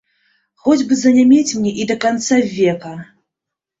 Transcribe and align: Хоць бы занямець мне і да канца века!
Хоць 0.61 0.85
бы 0.93 0.95
занямець 1.01 1.55
мне 1.59 1.71
і 1.83 1.85
да 1.91 1.99
канца 2.07 2.43
века! 2.57 2.95